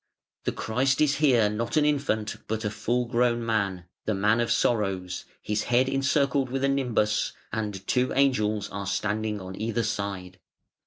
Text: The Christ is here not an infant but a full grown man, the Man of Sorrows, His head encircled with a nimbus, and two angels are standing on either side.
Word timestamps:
The 0.45 0.51
Christ 0.51 0.99
is 0.99 1.17
here 1.17 1.47
not 1.47 1.77
an 1.77 1.85
infant 1.85 2.37
but 2.47 2.65
a 2.65 2.71
full 2.71 3.05
grown 3.05 3.45
man, 3.45 3.85
the 4.05 4.15
Man 4.15 4.39
of 4.39 4.51
Sorrows, 4.51 5.25
His 5.43 5.65
head 5.65 5.87
encircled 5.87 6.49
with 6.49 6.63
a 6.63 6.69
nimbus, 6.69 7.33
and 7.53 7.85
two 7.85 8.11
angels 8.15 8.67
are 8.71 8.87
standing 8.87 9.39
on 9.39 9.55
either 9.55 9.83
side. 9.83 10.39